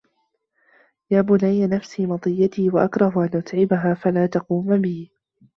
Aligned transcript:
يَا 1.11 1.21
بُنَيَّ 1.21 1.67
نَفْسِي 1.67 2.05
مَطِيَّتِي 2.05 2.69
وَأَكْرَهُ 2.69 3.13
أَنْ 3.23 3.37
أُتْعِبَهَا 3.37 3.93
فَلَا 3.93 4.25
تَقُومَ 4.25 4.81
بِي 4.81 5.11